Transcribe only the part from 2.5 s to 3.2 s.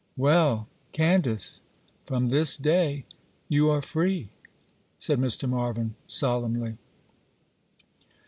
day